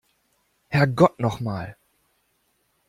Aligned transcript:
Herrgott 0.69 1.19
noch 1.19 1.41
mal! 1.41 1.75